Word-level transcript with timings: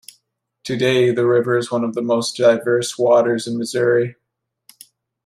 Today 0.63 1.11
the 1.11 1.27
river 1.27 1.55
is 1.59 1.69
one 1.69 1.83
of 1.83 1.93
the 1.93 2.01
most 2.01 2.35
diverse 2.35 2.97
waters 2.97 3.45
in 3.45 3.55
Missouri. 3.59 4.15